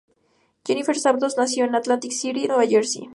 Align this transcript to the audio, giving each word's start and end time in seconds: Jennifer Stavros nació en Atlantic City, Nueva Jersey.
Jennifer 0.65 0.95
Stavros 0.95 1.37
nació 1.37 1.63
en 1.65 1.75
Atlantic 1.75 2.11
City, 2.11 2.47
Nueva 2.47 2.65
Jersey. 2.65 3.09